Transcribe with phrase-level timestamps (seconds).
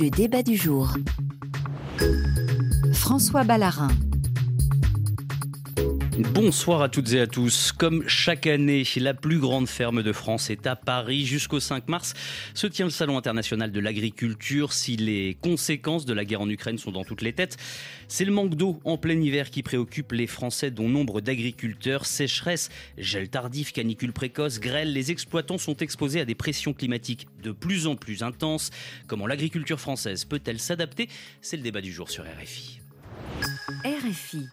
[0.00, 0.94] Le débat du jour.
[2.94, 3.90] François Ballarin.
[6.20, 7.72] Bonsoir à toutes et à tous.
[7.72, 11.24] Comme chaque année, la plus grande ferme de France est à Paris.
[11.24, 12.12] Jusqu'au 5 mars
[12.52, 14.74] se tient le Salon international de l'agriculture.
[14.74, 17.56] Si les conséquences de la guerre en Ukraine sont dans toutes les têtes,
[18.06, 22.04] c'est le manque d'eau en plein hiver qui préoccupe les Français, dont nombre d'agriculteurs.
[22.04, 22.68] Sécheresse,
[22.98, 27.86] gel tardif, canicule précoce, grêle, les exploitants sont exposés à des pressions climatiques de plus
[27.86, 28.70] en plus intenses.
[29.06, 31.08] Comment l'agriculture française peut-elle s'adapter?
[31.40, 32.80] C'est le débat du jour sur RFI.
[33.84, 34.44] RFI.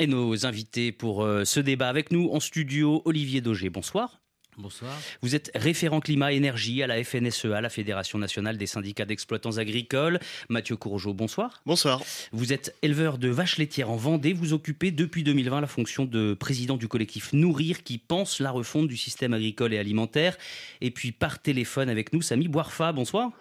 [0.00, 4.20] Et nos invités pour euh, ce débat avec nous en studio, Olivier Daugé, bonsoir.
[4.56, 4.96] Bonsoir.
[5.20, 10.20] Vous êtes référent climat énergie à la FNSEA, la Fédération nationale des syndicats d'exploitants agricoles.
[10.48, 11.62] Mathieu Courgeot, bonsoir.
[11.66, 12.02] Bonsoir.
[12.32, 14.32] Vous êtes éleveur de vaches laitières en Vendée.
[14.32, 18.86] Vous occupez depuis 2020 la fonction de président du collectif Nourrir qui pense la refonte
[18.86, 20.36] du système agricole et alimentaire.
[20.80, 23.32] Et puis par téléphone avec nous, Samy Boirfa, bonsoir.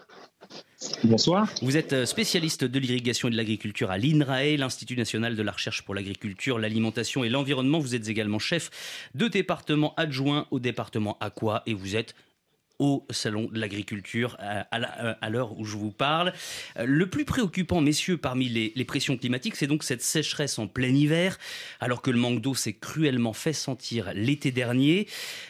[1.04, 1.50] Bonsoir.
[1.62, 5.52] Vous êtes euh, spécialiste de l'irrigation et de l'agriculture à l'INRAE, l'Institut national de la
[5.52, 7.80] recherche pour l'agriculture, l'alimentation et l'environnement.
[7.80, 8.70] Vous êtes également chef
[9.16, 12.16] de département adjoint au département Aqua et vous êtes
[12.80, 14.64] au Salon de l'Agriculture euh,
[15.22, 16.34] à l'heure où je vous parle.
[16.78, 20.94] Euh, le plus préoccupant, messieurs, parmi les, pressions climatiques, c'est donc cette sécheresse en plein
[20.94, 21.38] hiver,
[21.80, 25.08] alors que le manque d'eau s'est cruellement fait sentir l'été dernier.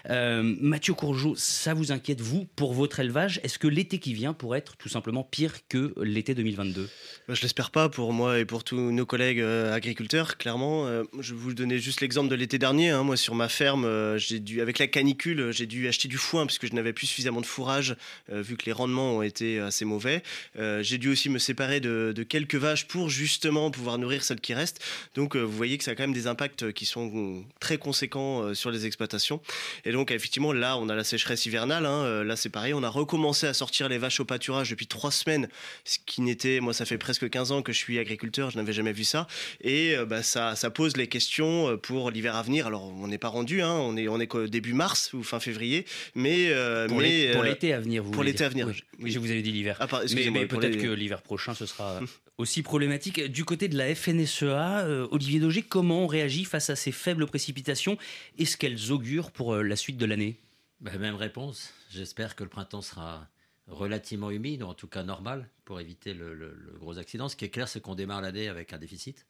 [0.09, 3.39] Euh, Mathieu Courgeot, ça vous inquiète, vous, pour votre élevage?
[3.43, 6.89] Est-ce que l'été qui vient pourrait être tout simplement pire que l'été 2022
[7.29, 10.87] Je l'espère pas pour moi et pour tous nos collègues agriculteurs, clairement.
[11.19, 12.91] je vais vous donner juste l'exemple de l'été dernier.
[12.91, 13.03] Hein.
[13.03, 16.67] Moi, sur ma ferme, j'ai dû, avec la canicule, j'ai dû acheter du foin puisque
[16.67, 17.95] je n'avais plus suffisamment de fourrage
[18.31, 20.23] euh, vu que les rendements ont été assez mauvais.
[20.57, 24.53] Euh, j'ai dû aussi me séparer de, quelques vaches pour justement pouvoir nourrir celles qui
[24.53, 24.81] restent.
[25.15, 28.53] Donc euh, vous voyez que ça a quand même des impacts qui sont très conséquents
[28.53, 29.41] sur les exploitations.
[29.85, 31.85] Et donc effectivement là on a la sécheresse hivernale.
[31.85, 32.23] Hein.
[32.23, 35.49] Là c'est pareil, on a recommencé à sortir les vaches au pâturage depuis trois semaines,
[35.85, 38.73] ce qui n'était, moi ça fait presque 15 ans que je suis agriculteur, je n'avais
[38.73, 39.27] jamais vu ça.
[39.61, 42.67] Et bah, ça, ça pose les questions pour l'hiver à venir.
[42.67, 43.73] Alors on n'est pas rendu, hein.
[43.73, 46.51] on est on est début mars ou fin février, mais,
[46.89, 47.02] mais
[47.33, 48.67] pour euh, l'été à venir, vous Pour l'été à venir.
[48.99, 49.77] Oui, je vous avais dit l'hiver.
[49.79, 51.99] Ah, mais, peut-être que l'hiver prochain, ce sera
[52.37, 53.21] aussi problématique.
[53.31, 57.25] Du côté de la FNSEA, euh, Olivier Daugé, comment on réagit face à ces faibles
[57.25, 57.97] précipitations?
[58.37, 60.39] Est-ce qu'elles augurent pour euh, la suite de l'année?
[60.81, 61.73] Ben, Même réponse.
[61.89, 63.27] J'espère que le printemps sera
[63.67, 67.29] relativement humide, ou en tout cas normal, pour éviter le gros accident.
[67.29, 69.25] Ce qui est clair, c'est qu'on démarre l'année avec un déficit.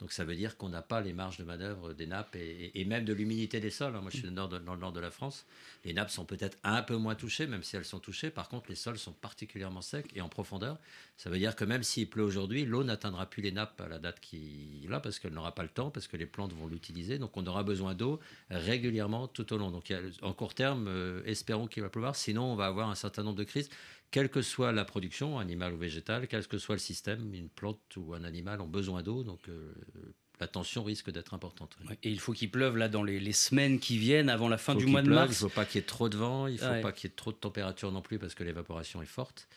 [0.00, 3.04] Donc ça veut dire qu'on n'a pas les marges de manœuvre des nappes et, même
[3.04, 3.92] de l'humidité des sols.
[3.92, 5.44] Moi, je suis dans le nord de la France.
[5.84, 8.30] Les nappes sont peut-être un peu moins touchées, même si elles sont touchées.
[8.30, 10.78] Par contre, les sols sont particulièrement secs et en profondeur.
[11.16, 13.98] Ça veut dire que même s'il pleut aujourd'hui, l'eau n'atteindra plus les nappes à la
[13.98, 17.18] date qui là, parce qu'elle n'aura pas le temps, parce que les plantes vont l'utiliser.
[17.18, 18.20] Donc on aura besoin d'eau
[18.50, 19.72] régulièrement tout au long.
[19.72, 19.92] Donc
[20.22, 22.14] en court terme, euh, espérons qu'il va pleuvoir.
[22.14, 23.68] Sinon, on va avoir un certain nombre de crises
[24.10, 27.80] quelle que soit la production, animale ou végétale, quel que soit le système, une plante
[27.96, 29.72] ou un animal ont besoin d'eau, donc euh,
[30.40, 31.76] la tension risque d'être importante.
[32.02, 34.86] Et il faut qu'il pleuve là dans les, semaines qui viennent avant la fin du
[34.86, 35.40] mois de mars.
[35.40, 37.08] Il ne faut pas qu'il y ait trop de vent, il ne faut pas qu'il
[37.08, 39.48] y ait trop de température non plus parce que l'évaporation est forte.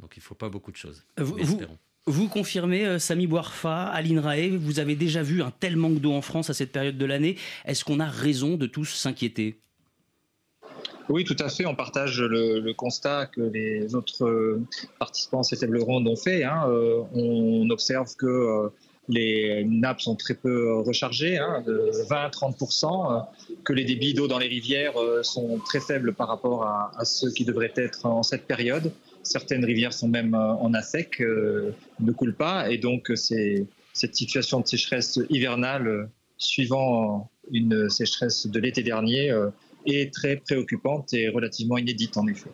[0.00, 1.04] Donc il ne faut pas beaucoup de choses.
[1.18, 1.60] Vous,
[2.06, 6.12] vous, confirmez, euh, Samy Boarfa, à l'INRAE, vous avez déjà vu un tel manque d'eau
[6.12, 7.36] en France à cette période de l'année.
[7.66, 9.60] Est-ce qu'on a raison de tous s'inquiéter?
[11.10, 11.66] Oui, tout à fait.
[11.66, 14.60] On partage le, constat que les autres
[15.00, 16.44] participants à cette table ronde ont fait.
[16.44, 16.64] Hein.
[16.68, 18.68] Euh, on observe que euh,
[19.08, 23.20] les nappes sont très peu rechargées, hein, de 20-30%, euh,
[23.64, 27.44] que les débits d'eau dans les rivières sont très faibles par rapport à, ceux qui
[27.44, 28.92] devraient être en cette période.
[29.24, 30.80] Certaines rivières sont même en à
[31.18, 36.08] ne coulent pas, et donc cette situation de sécheresse hivernale
[36.38, 39.30] suivant une sécheresse de l'été dernier
[39.86, 42.50] est très préoccupante et relativement inédite en effet.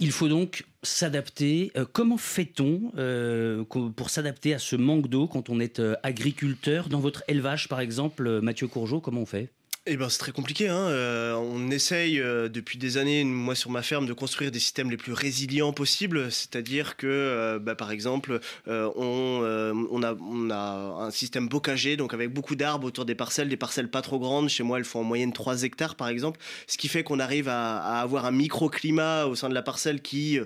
[0.00, 1.70] Il faut donc s'adapter.
[1.76, 6.88] Euh, comment fait-on euh, pour s'adapter à ce manque d'eau quand on est euh, agriculteur?
[6.88, 9.50] Dans votre élevage, par exemple, Mathieu Courgeot, comment on fait?
[9.86, 10.68] Eh ben, c'est très compliqué.
[10.68, 10.76] Hein.
[10.76, 14.90] Euh, on essaye euh, depuis des années, moi sur ma ferme, de construire des systèmes
[14.90, 16.30] les plus résilients possibles.
[16.30, 22.88] C'est-à-dire que, euh, bah, par exemple, on, a, un système bocagé, donc avec beaucoup d'arbres
[22.88, 24.50] autour des parcelles, des parcelles pas trop grandes.
[24.50, 26.38] Chez moi, elles font en moyenne 3 hectares, par exemple.
[26.66, 30.02] Ce qui fait qu'on arrive à, à, avoir un microclimat au sein de la parcelle
[30.02, 30.38] qui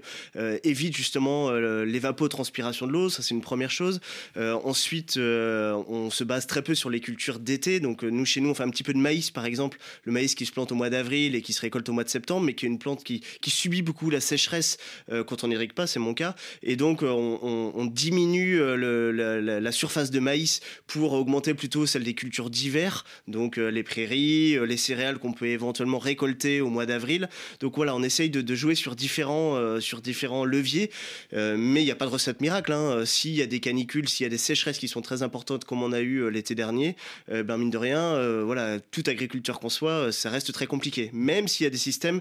[0.62, 3.08] évite justement l'évapotranspiration de l'eau.
[3.08, 4.00] Ça, c'est une première chose.
[4.36, 7.80] ensuite, on se base très peu sur les cultures d'été.
[7.80, 10.34] Donc, nous, chez nous, on fait un petit peu de maïs par exemple, le maïs
[10.34, 12.54] qui se plante au mois d'avril et qui se récolte au mois de septembre, mais
[12.54, 14.78] qui est une plante qui, subit beaucoup la sécheresse
[15.26, 16.34] quand on n'irrigue pas, c'est mon cas.
[16.62, 23.04] Et donc, on, diminue la, surface de maïs pour augmenter plutôt celle des cultures d'hiver,
[23.28, 27.28] donc les prairies, les céréales qu'on peut éventuellement récolter au mois d'avril.
[27.60, 30.90] Donc voilà, on essaye de, jouer sur différents, sur différents leviers,
[31.32, 32.72] mais il n'y a pas de recette miracle.
[32.72, 33.04] Hein.
[33.04, 35.82] S'il y a des canicules, s'il y a des sécheresses qui sont très importantes comme
[35.82, 36.96] on a eu l'été dernier,
[37.28, 41.10] ben mine de rien, voilà, toute agriculture qu'on soit, ça reste très compliqué.
[41.12, 42.20] Même s'il y a des systèmes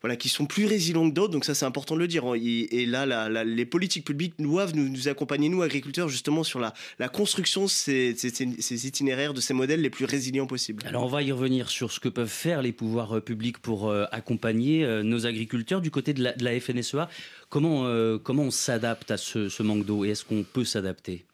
[0.00, 1.32] voilà, qui sont plus résilients que d'autres.
[1.32, 2.24] Donc ça, c'est important de le dire.
[2.34, 7.68] Et, là, les politiques publiques doivent nous, accompagner, nous, agriculteurs, justement, sur la, construction de
[7.68, 10.84] ces, itinéraires, de ces modèles les plus résilients possibles.
[10.86, 13.88] Alors on va y revenir sur ce que peuvent faire les pouvoirs euh, publics pour
[13.88, 15.80] euh, accompagner euh, nos agriculteurs.
[15.80, 17.08] Du côté de la, FNSEA,
[17.48, 21.24] comment, comment on s'adapte à ce manque d'eau et est-ce qu'on peut s'adapter?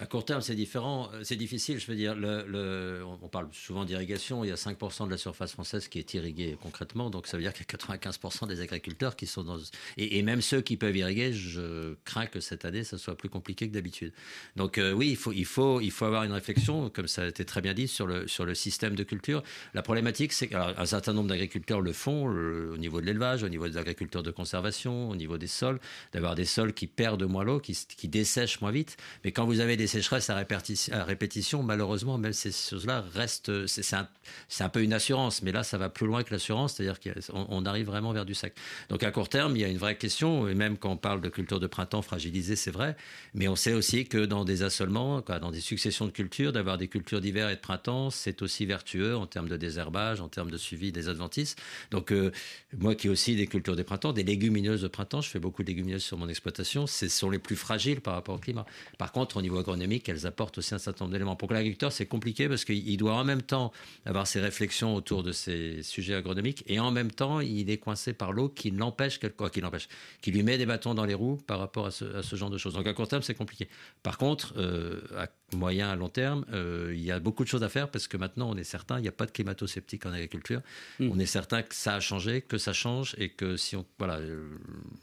[0.00, 1.78] À court terme, c'est différent, euh, c'est difficile.
[1.78, 2.16] Je veux dire,
[3.22, 4.42] on parle souvent d'irrigation.
[4.42, 7.10] Il y a 5% de la surface française qui est irriguée concrètement.
[7.10, 9.58] Donc, ça veut dire qu'il y a 95% des agriculteurs qui sont dans.
[9.96, 13.68] Et, même ceux qui peuvent irriguer, je crains que cette année, ça soit plus compliqué
[13.68, 14.12] que d'habitude.
[14.56, 17.26] Donc, euh, oui, il faut, il, faut, il faut avoir une réflexion, comme ça a
[17.28, 19.44] été très bien dit, sur le, sur le système de culture.
[19.74, 23.68] La problématique, c'est qu'un certain nombre d'agriculteurs le font au niveau de l'élevage, au niveau
[23.68, 25.78] des agriculteurs de conservation, au niveau des sols,
[26.12, 28.96] d'avoir des sols qui perdent moins l'eau, qui, qui dessèchent moins vite.
[29.22, 30.44] Mais quand vous avez des sécheresses à
[31.04, 33.66] répétition, malheureusement, même ces choses-là restent.
[33.66, 34.08] C'est un,
[34.60, 37.66] un, peu une assurance, mais là, ça va plus loin que l'assurance, c'est-à-dire qu'on on
[37.66, 38.54] arrive vraiment vers du sac.
[38.88, 41.20] Donc à court terme, il y a une vraie question, et même quand on parle
[41.20, 42.96] de culture de printemps fragilisée, c'est vrai,
[43.34, 46.88] mais on sait aussi que dans des assolements, dans des successions de cultures, d'avoir des
[46.88, 50.56] cultures d'hiver et de printemps, c'est aussi vertueux en termes de désherbage, en termes de
[50.56, 51.56] suivi des adventices.
[51.90, 52.32] Donc euh,
[52.76, 55.62] moi qui ai aussi des cultures de printemps, des légumineuses de printemps, je fais beaucoup
[55.62, 58.66] de légumineuses sur mon exploitation, ce sont les plus fragiles par rapport au climat.
[58.98, 59.58] Par contre, au niveau
[60.08, 61.36] elles apportent aussi un certain nombre d'éléments.
[61.36, 63.72] Pour l'agriculteur, c'est compliqué parce qu'il doit en même temps
[64.04, 68.12] avoir ses réflexions autour de ces sujets agronomiques et en même temps, il est coincé
[68.12, 69.62] par l'eau qui l'empêche, quoi, qui
[70.20, 72.74] qui lui met des bâtons dans les roues par rapport à ce, genre de choses.
[72.74, 73.68] Donc à court terme, c'est compliqué.
[74.02, 75.00] Par contre, euh,
[75.54, 78.16] moyen à long terme, euh, il y a beaucoup de choses à faire parce que
[78.16, 80.60] maintenant, on est certain, il n'y a pas de climato-sceptique en agriculture.
[81.00, 81.10] Hmm.
[81.12, 84.16] On est certain que ça a changé, que ça change et que si on, voilà,
[84.16, 84.46] euh,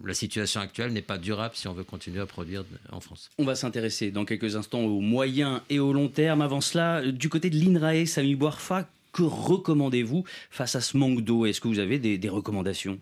[0.03, 3.29] la situation actuelle n'est pas durable si on veut continuer à produire en France.
[3.37, 6.41] On va s'intéresser dans quelques instants aux moyen et au long terme.
[6.41, 11.45] Avant cela, du côté de l'INRAE, Samy Boirfa, que recommandez-vous face à ce manque d'eau?
[11.45, 12.99] Est-ce que vous avez des, recommandations?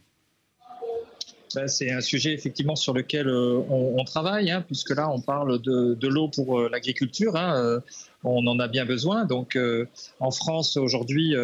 [1.56, 5.60] Ben, c'est un sujet effectivement sur lequel euh, on, travaille, hein, puisque là on parle
[5.60, 7.36] de, l'eau pour euh, l'agriculture.
[7.36, 7.80] Hein, euh,
[8.24, 9.25] on en a bien besoin.
[9.25, 9.57] Donc
[10.19, 11.36] en France aujourd'hui,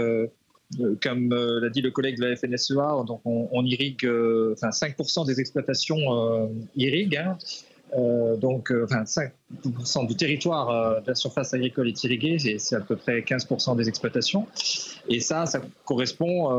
[1.01, 4.05] comme l'a dit le collègue de la FNSEA, donc on, irrigue,
[4.51, 7.15] enfin 5% des exploitations irriguent.
[7.15, 7.37] Hein.
[7.97, 12.75] Euh, donc, euh, enfin, 5% du territoire euh, de la surface agricole est irrigué, c'est
[12.75, 14.47] à peu près 15% des exploitations.
[15.07, 16.49] Et ça, ça correspond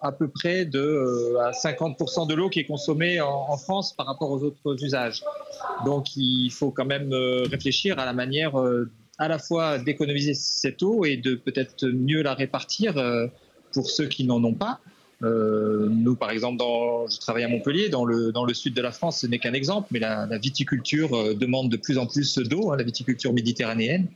[0.00, 4.30] à peu près de, à 50% de l'eau qui est consommée en, France par rapport
[4.30, 5.22] aux autres usages.
[5.84, 8.52] Donc, il faut quand même réfléchir à la manière
[9.18, 12.94] à la fois d'économiser cette eau et de peut-être mieux la répartir
[13.72, 14.78] pour ceux qui n'en ont pas.
[15.22, 18.82] Euh, nous, par exemple, dans, je travaille à Montpellier, dans le, dans le sud de
[18.82, 22.36] la France, ce n'est qu'un exemple, mais la, viticulture euh, demande de plus en plus
[22.38, 24.08] d'eau, hein, la viticulture méditerranéenne.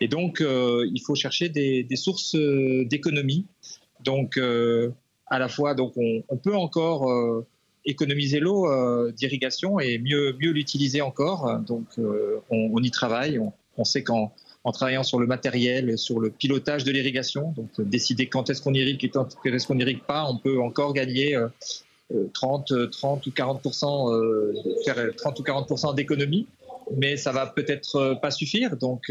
[0.00, 3.46] Et donc, euh, il faut chercher des, des sources d'économie.
[4.04, 4.38] Donc,
[5.26, 7.44] à la fois, donc on, on peut encore
[7.84, 8.68] économiser l'eau
[9.10, 11.58] d'irrigation et mieux, mieux l'utiliser encore.
[11.66, 13.40] Donc, on, on, y travaille.
[13.40, 14.32] On, on sait qu'en
[14.64, 17.52] en travaillant sur le matériel, sur le pilotage de l'irrigation.
[17.56, 20.60] Donc, euh, décider quand est-ce qu'on irrigue et quand est-ce qu'on n'irrigue pas, on peut
[20.60, 21.38] encore gagner
[22.34, 23.62] 30, euh, 30 euh, ou 40
[24.84, 26.46] faire 30 ou 40 d'économie,
[26.96, 28.76] mais ça va peut-être pas suffire.
[28.76, 29.04] Donc,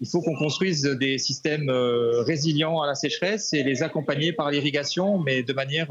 [0.00, 5.18] il faut qu'on construise des systèmes résilients à la sécheresse et les accompagner par l'irrigation,
[5.18, 5.88] mais de manière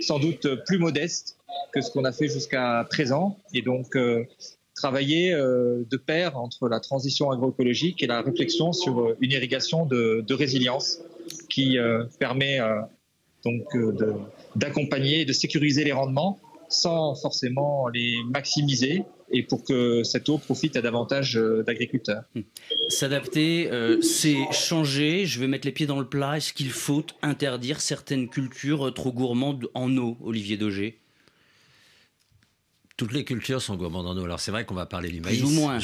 [0.00, 1.36] sans doute plus modeste
[1.72, 3.38] que ce qu'on a fait jusqu'à présent.
[3.54, 3.96] Et donc,
[4.76, 9.86] travailler euh, de pair entre la transition agroécologique et la réflexion sur euh, une irrigation
[9.86, 11.00] de, résilience
[11.48, 12.60] qui euh, permet
[13.42, 13.64] donc
[14.54, 20.36] d'accompagner et de sécuriser les rendements sans forcément les maximiser et pour que cette eau
[20.36, 22.24] profite à davantage d'agriculteurs.
[22.34, 22.42] Hum.
[22.88, 23.70] S'adapter,
[24.02, 25.24] c'est changer.
[25.24, 26.36] Je vais mettre les pieds dans le plat.
[26.36, 30.98] Est-ce qu'il faut interdire certaines cultures trop gourmandes en eau, Olivier Daugé
[32.96, 34.24] toutes les cultures sont gourmandes en eau.
[34.24, 35.38] Alors c'est vrai qu'on va parler du maïs.
[35.38, 35.78] Plus ou moins.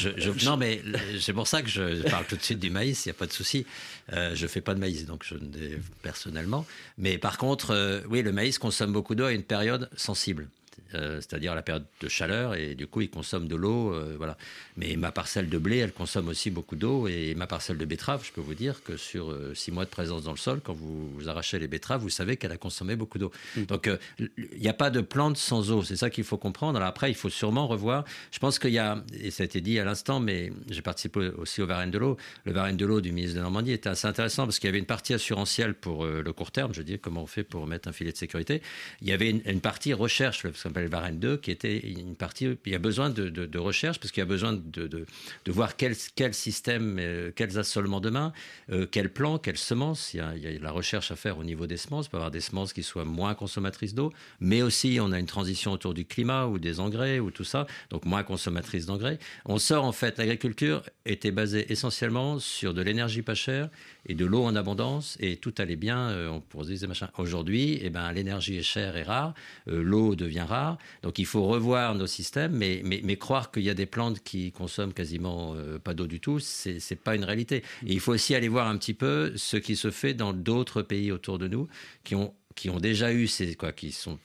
[0.45, 0.81] non, mais
[1.19, 3.05] c'est pour ça que je parle tout de suite du maïs.
[3.05, 3.65] Il n'y a pas de souci.
[4.13, 6.65] Euh, je fais pas de maïs, donc je ne personnellement.
[6.97, 10.47] Mais par contre, euh, oui, le maïs consomme beaucoup d'eau à une période sensible.
[10.93, 13.93] Euh, c'est-à-dire la période de chaleur, et du coup, ils consomment de l'eau.
[13.93, 14.37] euh, voilà.
[14.77, 18.23] Mais ma parcelle de blé, elle consomme aussi beaucoup d'eau, et ma parcelle de betterave,
[18.25, 20.73] je peux vous dire que sur euh, six mois de présence dans le sol, quand
[20.73, 23.31] vous, vous arrachez les betteraves, vous savez qu'elle a consommé beaucoup d'eau.
[23.67, 26.77] Donc, euh, il n'y a pas de plante sans eau, c'est ça qu'il faut comprendre.
[26.77, 28.03] Alors après, il faut sûrement revoir.
[28.31, 31.29] Je pense qu'il y a, et ça a été dit à l'instant, mais j'ai participé
[31.37, 32.17] aussi au Varenne de l'eau.
[32.45, 34.79] Le Varenne de l'eau du ministre de Normandie était assez intéressant parce qu'il y avait
[34.79, 37.91] une partie assurantielle pour le court terme, je dis comment on fait pour mettre un
[37.93, 38.61] filet de sécurité.
[39.01, 41.51] Il y avait une, une partie recherche, le- ce qu'on appelle le Varenne 2, qui
[41.51, 44.87] était une partie, il y a besoin de, recherche parce qu'il y a besoin de,
[44.87, 45.05] de-
[45.47, 48.31] voir quel, quel système, euh, quels assolements demain,
[48.71, 50.13] euh, quel plan, quelles semences.
[50.13, 52.71] Il y, a, la recherche à faire au niveau des semences, pour avoir des semences
[52.71, 56.59] qui soient moins consommatrices d'eau, mais aussi on a une transition autour du climat ou
[56.59, 59.19] des engrais ou tout ça, donc moins consommatrices d'engrais.
[59.45, 63.69] On sort en fait, l'agriculture était basée essentiellement sur de l'énergie pas chère
[64.05, 67.09] et de l'eau en abondance et tout allait bien, euh, on dire machin.
[67.17, 69.33] Aujourd'hui, eh ben, l'énergie est chère et rare,
[69.67, 70.52] euh, l'eau devient rare,
[71.01, 74.51] donc il faut revoir nos systèmes, mais, mais, croire qu'il y a des plantes qui
[74.51, 77.63] consomment quasiment euh, pas d'eau du tout, c'est c'est pas une réalité.
[77.85, 80.81] Et il faut aussi aller voir un petit peu ce qui se fait dans d'autres
[80.81, 81.67] pays autour de nous
[82.03, 84.19] qui ont, qui ont déjà eu ces, quoi, qui sont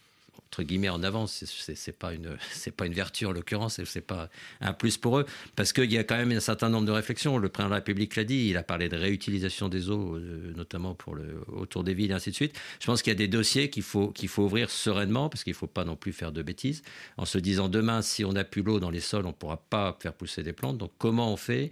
[0.51, 4.29] entre guillemets en avance, c'est- pas une c'est pas une vertu en l'occurrence, c'est- pas
[4.61, 5.27] un plus pour eux
[5.57, 7.37] parce qu'il y a quand même un certain nombre de réflexions.
[7.39, 10.53] Le président de la République l'a dit, il a parlé de réutilisation des eaux, euh,
[10.57, 12.59] notamment pour le autour des villes et ainsi de suite.
[12.81, 15.55] Je pense qu'il y a des dossiers qu'il faut qu'il faut ouvrir sereinement parce qu'il
[15.55, 16.83] faut pas non plus faire de bêtises
[17.17, 19.97] en se disant demain si on n'a plus l'eau dans les sols, on pourra pas
[20.01, 20.79] faire pousser des plantes.
[20.79, 21.71] Donc comment on fait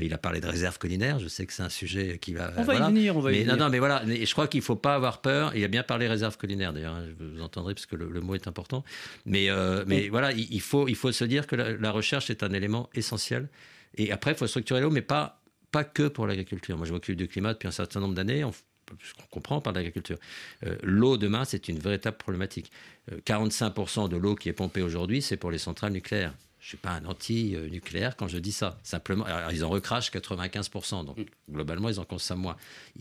[0.00, 1.18] Il a parlé de réserve culinaire.
[1.18, 2.50] Je sais que c'est un sujet qui va.
[2.56, 2.86] On va voilà.
[2.86, 3.56] y venir, on va y mais, venir.
[3.56, 4.02] Non, non, mais voilà.
[4.06, 5.54] Mais je crois qu'il faut pas avoir peur.
[5.54, 6.94] Il a bien parlé réserve culinaire d'ailleurs.
[6.94, 8.84] hein, Vous entendrez parce que le, le mot est important.
[9.26, 12.30] Mais, euh, mais voilà, il, il faut, il faut se dire que la, la recherche
[12.30, 13.48] est un élément essentiel.
[13.96, 16.76] Et après, il faut structurer l'eau, mais pas, pas que pour l'agriculture.
[16.76, 18.42] Moi, je m'occupe du climat depuis un certain nombre d'années.
[18.44, 20.18] On, ce qu'on comprend par l'agriculture.
[20.66, 22.70] Euh, l'eau demain, c'est une véritable problématique.
[23.12, 26.34] Euh, 45% de l'eau qui est pompée aujourd'hui, c'est pour les centrales nucléaires.
[26.64, 28.78] Je suis pas un anti-nucléaire quand je dis ça.
[28.82, 31.18] Simplement, alors, ils en recrachent 95%, donc
[31.52, 32.56] globalement, ils en consomment moins.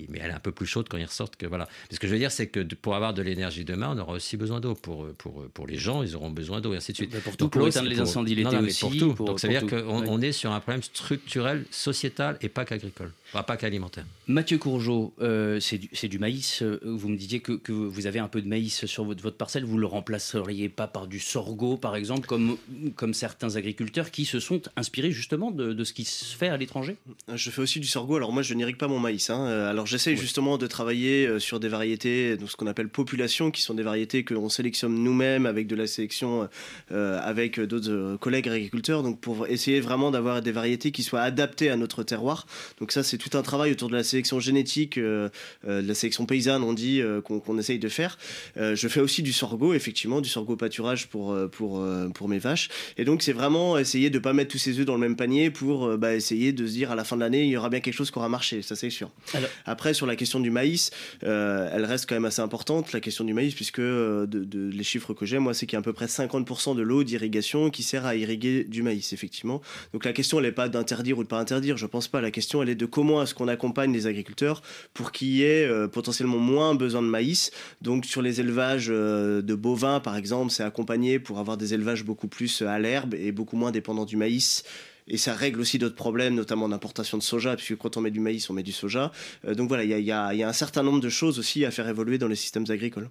[0.10, 1.70] Mais elle est un peu plus chaude quand ils ressortent que voilà.
[1.90, 4.12] Mais ce que je veux dire, c'est que pour avoir de l'énergie demain, on aura
[4.16, 4.76] aussi besoin d'eau.
[4.76, 7.12] Pour, pour, pour les gens, ils auront besoin d'eau, et ainsi de suite.
[7.14, 9.14] Mais pour tout, Donc, pour éteindre les incendies l'été aussi, Pour tout.
[9.14, 12.66] pour- donc ça veut dire qu'on on est sur un problème structurel, sociétal et pas
[12.66, 14.06] qu'agricole, enfin, pas qu'alimentaire.
[14.28, 16.64] Mathieu Courgeot, euh, c'est du, c'est du maïs.
[16.84, 19.64] Vous me disiez que, que vous avez un peu de maïs sur votre, votre parcelle.
[19.64, 22.58] Vous le remplaceriez pas par du sorgho, par exemple, comme,
[22.96, 26.58] comme certains agriculteurs qui se sont inspirés justement de, de ce qui se fait à
[26.58, 26.96] l'étranger?
[27.34, 28.16] Je fais aussi du sorgho.
[28.16, 29.30] Alors moi, je n'irrigue pas mon maïs.
[29.30, 29.48] hein.
[29.48, 33.52] Euh, Alors j'essaye justement de travailler euh, sur des variétés, donc ce qu'on appelle population,
[33.52, 36.50] qui sont des variétés que l'on sélectionne nous-mêmes avec de la sélection
[36.92, 39.04] euh, avec d'autres collègues agriculteurs.
[39.04, 42.46] Donc pour essayer vraiment d'avoir des variétés qui soient adaptées à notre terroir.
[42.80, 45.30] Donc ça, c'est tout un travail autour de la sélection génétique, euh,
[45.68, 48.18] euh, de la sélection paysanne, on dit, qu'on essaye de faire.
[48.56, 52.70] Je fais aussi du sorgho, effectivement, du sorgho pâturage pour, pour, pour mes vaches.
[52.98, 53.43] Et donc, c'est vraiment
[53.80, 56.14] essayer de ne pas mettre tous ses œufs dans le même panier pour euh, bah,
[56.16, 58.12] essayer de se dire à la fin de l'année, il y aura bien quelque chose
[58.12, 59.12] qui aura marché, ça c'est sûr.
[59.34, 60.92] Alors- Après, sur la question du maïs,
[61.24, 64.70] euh, elle reste quand même assez importante, la question du maïs, puisque euh, de, de-
[64.70, 67.04] les chiffres que j'ai, moi, c'est qu'il y a à peu près 50% de l'eau
[67.04, 69.62] d'irrigation qui sert à irriguer du maïs, effectivement.
[69.94, 72.22] Donc la question, elle n'est pas d'interdire ou de pas interdire, je pense pas.
[72.22, 74.62] La question, elle est de comment est-ce qu'on accompagne les agriculteurs
[74.94, 77.52] pour qu'il y ait euh, potentiellement moins besoin de maïs.
[77.82, 82.04] Donc sur les élevages euh, de bovins, par exemple, c'est accompagné pour avoir des élevages
[82.06, 84.64] beaucoup plus à l'herbe et beaucoup moins dépendants du maïs.
[85.08, 88.20] Et ça règle aussi d'autres problèmes, notamment d'importation de soja, puisque quand on met du
[88.20, 89.12] maïs, on met du soja.
[89.46, 92.18] Euh, donc voilà, il y a, un certain nombre de choses aussi à faire évoluer
[92.18, 93.10] dans les systèmes agricoles.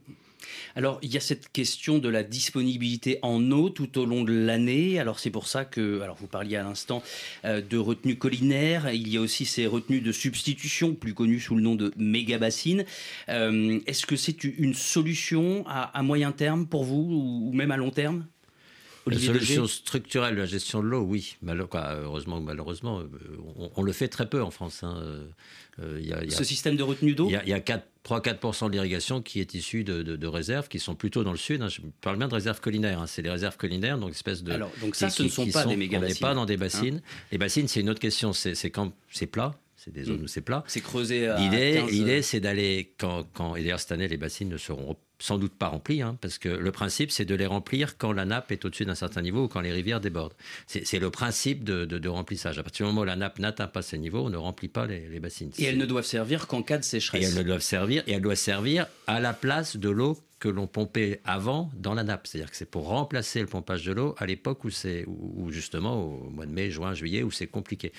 [0.75, 4.33] Alors, il y a cette question de la disponibilité en eau tout au long de
[4.33, 4.99] l'année.
[4.99, 7.03] Alors, c'est pour ça que, alors vous parliez à l'instant
[7.45, 8.91] euh, de retenues collinaires.
[8.93, 12.85] Il y a aussi ces retenues de substitution, plus connues sous le nom de méga-bassines.
[13.29, 17.77] Euh, Est-ce que c'est une solution à, moyen terme pour vous ou, ou même à
[17.77, 18.27] long terme?
[19.07, 21.37] La Olivier solution Deger structurelle de la gestion de l'eau, oui.
[21.71, 23.07] Quoi, heureusement ou malheureusement, euh,
[23.57, 24.83] on, on le fait très peu en France.
[24.85, 24.97] hein.
[25.03, 25.25] Euh,
[25.81, 27.57] euh, Il y a, il y a- Ce système de retenue d'eau il y a-
[27.57, 31.23] a 4 3-4% de l'irrigation qui est issue de, de- de réserves qui sont plutôt
[31.25, 31.63] dans le sud.
[31.63, 31.69] hein.
[31.69, 33.01] Je parle bien de réserves collinaires.
[33.01, 33.07] hein.
[33.07, 34.53] C'est des réserves collinaires, donc espèce de.
[34.53, 36.15] Alors, donc ça, qui- ce ne sont pas des On méga-bassines.
[36.15, 37.01] n'est pas dans des bassines.
[37.31, 38.33] Les bassines, c'est une autre question.
[38.33, 39.55] C'est quand c'est plat.
[39.77, 40.25] C'est des zones Mm.
[40.25, 40.63] où c'est plat.
[40.69, 44.17] C'est creusé à L'idée, 15, l'idée, c'est d'aller quand, quand et d'ailleurs cette année les
[44.17, 47.47] bassines ne seront sans doute pas remplies, hein, parce que le principe c'est de les
[47.47, 50.35] remplir quand la nappe est au-dessus d'un certain niveau ou quand les rivières débordent.
[50.67, 52.59] C'est le principe de, de- de remplissage.
[52.59, 54.87] À partir du moment où la nappe n'atteint pas ces niveaux, on ne remplit pas
[54.87, 55.53] les, les bassines.
[55.59, 57.29] Et elles ne doivent servir qu'en cas de Et sécheresse.
[57.29, 60.67] elles ne doivent servir et elles doivent servir à la place de l'eau que l'on
[60.67, 62.27] pompait avant dans la nappe.
[62.27, 66.03] C'est-à-dire que c'est pour remplacer le pompage de l'eau à l'époque où c'est, où justement
[66.03, 67.93] au mois de mai, juin, juillet, où c'est compliqué.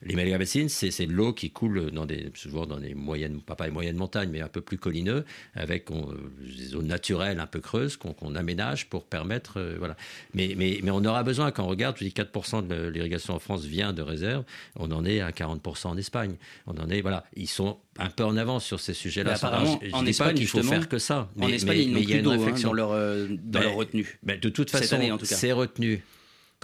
[0.00, 3.70] Les mégabassines, c'est, c'est l'eau qui coule dans des, souvent dans des moyennes, pas, les
[3.70, 8.34] moyennes montagnes, mais un peu plus collineux, avec des zones naturelles un peu creuses qu'on,
[8.34, 9.94] aménage pour permettre, euh, voilà.
[10.32, 13.40] Mais, mais, mais on aura besoin, quand on regarde, je dis 4% de l'irrigation en
[13.40, 14.44] France vient de réserve,
[14.76, 16.36] on en est à 40% en Espagne.
[16.66, 19.34] On en est, voilà, ils sont un peu en avance sur ces sujets-là.
[19.34, 21.28] Apparemment, je, en dis Espagne, pas qu'il faut faire que ça.
[21.36, 24.18] Mais, en Espagne, mais, ils n'ont plus d'eau hein, dans leur, euh, dans leur retenue.
[24.24, 26.02] de toute façon, ces retenues,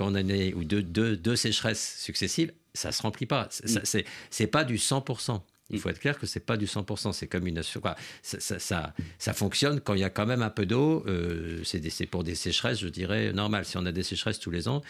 [0.01, 3.49] ou deux, deux, deux sécheresses successives, ça ne se remplit pas.
[3.65, 3.79] Mm.
[3.85, 3.99] Ce
[4.43, 5.41] n'est pas du 100%.
[5.71, 8.95] Il faut être clair que c'est pas du 100%, c'est comme une quoi, ça, ça,
[9.19, 11.03] ça, fonctionne quand il y a quand même un peu d'eau.
[11.09, 13.65] Euh, c'est pour des sécheresses, je dirais normal.
[13.65, 14.83] Si on a des sécheresses tous les ans,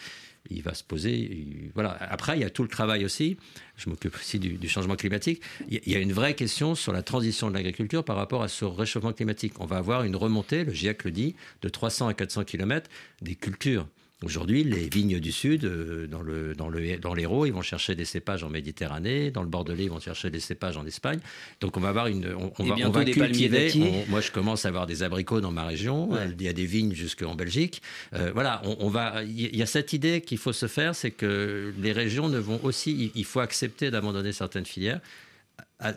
[0.49, 1.45] il va se poser.
[1.73, 1.97] voilà.
[1.99, 3.37] Après, il y a tout le travail aussi.
[3.75, 5.41] Je m'occupe aussi du, changement climatique.
[5.69, 8.65] Il y a une vraie question sur la transition de l'agriculture par rapport à ce
[8.65, 9.53] réchauffement climatique.
[9.59, 12.89] On va avoir une remontée, le GIEC le dit, de 300 à 400 km
[13.21, 13.87] des cultures.
[14.23, 17.93] Aujourd'hui, les vignes du Sud, euh, dans, le, dans, le, dans l'Hérault, ils vont chercher
[17.93, 19.29] des cépages en Méditerranée.
[19.29, 21.19] Dans le Bordelais, ils vont chercher des cépages en Espagne.
[21.61, 22.33] Donc, on va avoir une.
[22.33, 24.05] On, va, on va cultiver.
[24.09, 26.09] moi, je commence à avoir des abricots dans ma région.
[26.31, 27.83] Il y a des vignes jusqu'en Belgique.
[28.15, 29.23] Euh, voilà, on, va.
[29.23, 32.59] Il y a cette idée qu'il faut se faire, c'est que les régions ne vont
[32.63, 33.11] aussi.
[33.13, 34.99] Il faut accepter d'abandonner certaines filières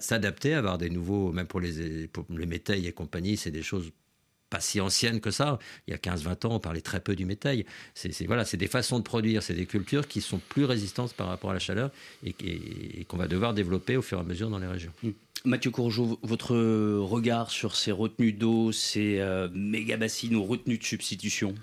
[0.01, 3.91] s'adapter, avoir des nouveaux, même pour les, pour les métailles et compagnie, c'est des choses
[4.51, 5.59] pas si ancienne que ça.
[5.87, 7.65] Il y a 15-20 ans, on parlait très peu du métal.
[7.95, 11.29] C'est voilà, c'est des façons de produire, c'est des cultures qui sont plus résistantes par
[11.29, 11.91] rapport à la chaleur
[12.25, 14.93] et, qu'on va devoir développer au fur et à mesure dans les régions.
[15.03, 15.11] Mmh.
[15.47, 20.85] Mathieu Courgeot, votre regard sur ces retenues d'eau, ces euh, méga bassines ou retenues de
[20.85, 21.55] substitution?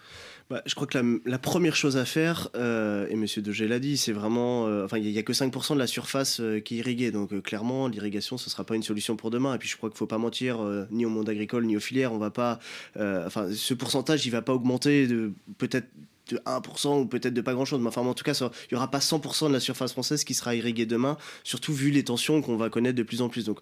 [0.49, 3.97] Bah, je crois que la, première chose à faire, euh, et Monsieur Degé l'a dit,
[3.97, 6.77] c'est vraiment, euh, enfin, il n'y a, que 5% de la surface euh, qui est
[6.77, 9.55] irriguée, donc clairement, l'irrigation, ce ne sera pas une solution pour demain.
[9.55, 11.81] Et puis, je crois qu'il ne faut pas mentir, ni au monde agricole, ni aux
[11.81, 12.59] filières, on va pas,
[12.97, 15.87] enfin, ce pourcentage, il va pas augmenter de peut-être
[16.29, 17.79] de 1% ou peut-être de pas grand-chose.
[17.81, 20.33] Mais enfin, en tout cas, il n'y aura pas 100% de la surface française qui
[20.33, 23.45] sera irriguée demain, surtout vu les tensions qu'on va connaître de plus en plus.
[23.45, 23.59] Donc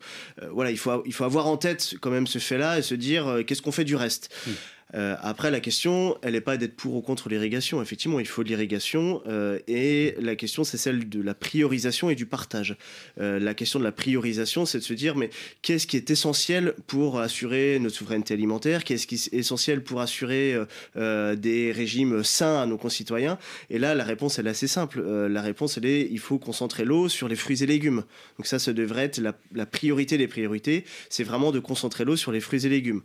[0.52, 3.40] voilà, il faut, il faut avoir en tête quand même ce fait-là et se dire
[3.48, 4.32] qu'est-ce qu'on fait du reste?
[4.46, 4.52] Mmh.
[4.94, 7.82] Euh, après, la question, elle n'est pas d'être pour ou contre l'irrigation.
[7.82, 9.22] Effectivement, il faut de l'irrigation.
[9.28, 12.78] Euh, et la question, c'est celle de la priorisation et du partage.
[13.20, 15.30] Euh, la question de la priorisation, c'est de se dire, mais
[15.62, 18.84] qu'est-ce qui est essentiel pour assurer notre souveraineté alimentaire?
[18.84, 20.56] Qu'est-ce qui est essentiel pour assurer
[20.96, 23.38] des régimes sains à nos concitoyens?
[23.70, 25.02] Et là, la réponse, elle est assez simple.
[25.02, 28.04] la réponse, elle est, il faut concentrer l'eau sur les fruits et légumes.
[28.38, 30.86] Donc ça, ça devrait être la, priorité des priorités.
[31.10, 33.02] C'est vraiment de concentrer l'eau sur les fruits et légumes.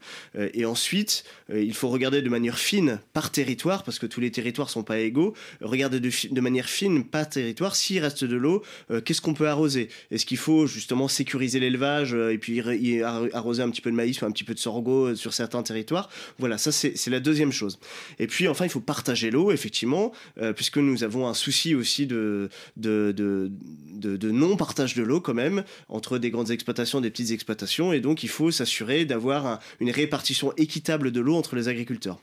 [0.55, 4.71] et ensuite, il faut regarder de manière fine par territoire, parce que tous les territoires
[4.71, 5.35] sont pas égaux.
[5.61, 9.89] Regarder de, manière fine par territoire, s'il reste de l'eau, euh, qu'est-ce qu'on peut arroser?
[10.11, 12.63] Est-ce qu'il faut justement sécuriser l'élevage euh, et puis
[13.03, 15.63] arroser un petit peu de maïs ou un petit peu de sorgho euh, sur certains
[15.63, 16.09] territoires?
[16.39, 17.79] Voilà, ça c'est la deuxième chose.
[18.19, 20.13] Et puis enfin, il faut partager l'eau, effectivement,
[20.57, 26.31] puisque nous avons un souci aussi de, de non-partage de l'eau quand même, entre des
[26.31, 31.11] grandes exploitations et des petites exploitations, et donc il faut s'assurer d'avoir une répartition équitable
[31.11, 32.21] de l'eau entre les agriculteurs.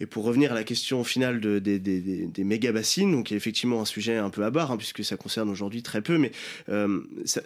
[0.00, 4.16] Et pour revenir à la question finale de, des, méga bassines, donc effectivement un sujet
[4.16, 6.32] un peu à barre, hein, puisque ça concerne aujourd'hui très peu, mais
[6.68, 7.42] euh, ça,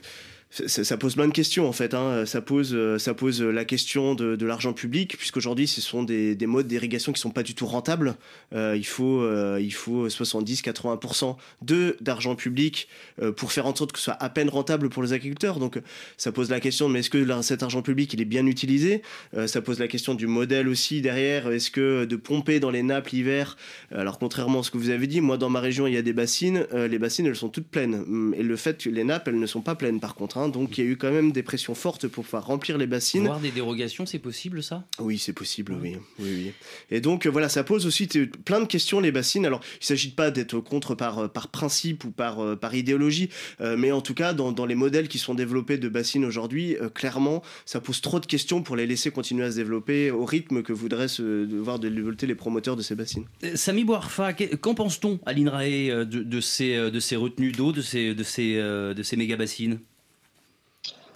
[0.51, 1.93] ça, pose plein de questions en fait.
[1.93, 2.25] Hein.
[2.25, 6.47] Ça, pose, euh, ça pose la question de, l'argent public, puisqu'aujourd'hui ce sont des, des
[6.47, 8.17] modes d'irrigation qui sont pas du tout rentables.
[8.55, 12.89] Euh, il faut, euh, faut 70-80% de d'argent public
[13.21, 15.59] euh, pour faire en sorte que ce soit à peine rentable pour les agriculteurs.
[15.59, 15.81] Donc
[16.17, 19.03] ça pose la question, mais est-ce que cet argent public il est bien utilisé?
[19.37, 21.49] Euh, Ça pose la question du modèle aussi derrière.
[21.51, 23.57] Est-ce que de pomper dans les nappes l'hiver,
[23.93, 26.03] alors contrairement à ce que vous avez dit, moi dans ma région il y a
[26.03, 28.33] des bassines, les bassines elles sont toutes pleines.
[28.37, 30.38] Et le fait que les nappes elles ne sont pas pleines par contre.
[30.39, 30.49] Hein.
[30.49, 33.25] donc il y a eu quand même des pressions fortes pour pouvoir remplir les bassines.
[33.25, 34.85] Voir des dérogations, c'est possible ça?
[34.99, 35.97] Oui, c'est possible, oui.
[36.19, 36.53] Oui, oui.
[36.91, 38.07] Et donc euh, voilà, ça pose aussi
[38.45, 39.47] plein de questions les bassines.
[39.47, 42.75] Alors il ne s'agit pas d'être contre par, euh, par principe ou par, euh, par
[42.75, 46.77] idéologie, mais en tout cas dans, dans, les modèles qui sont développés de bassines aujourd'hui,
[46.95, 50.63] clairement, ça pose trop de questions pour les laisser continuer à se développer au rythme
[50.63, 53.25] que voudraient se voir développer les promoteurs de ces bassines.
[53.55, 58.15] Samy Boarfa, qu'en pense-t-on à l'INRAE de, de, ces, de ces retenues d'eau, de ces,
[58.15, 59.79] de ces, de ces méga bassines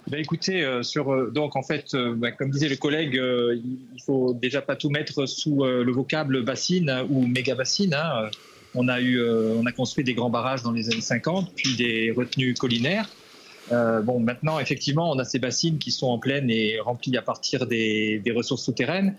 [0.07, 4.01] ben écoutez, euh, sur, euh, donc en fait, euh, ben, comme disait le collègue, il
[4.05, 7.93] faut déjà pas tout mettre sous le vocable bassine ou méga bassine.
[7.93, 8.29] Hein.
[8.75, 12.11] On a eu, on a construit des grands barrages dans les années 50, puis des
[12.11, 13.07] retenues collinaires.
[13.69, 17.67] bon, maintenant, effectivement, on a ces bassines qui sont en pleine et remplies à partir
[17.67, 19.15] des, des ressources souterraines.